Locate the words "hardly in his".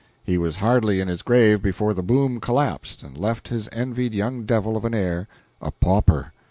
0.55-1.21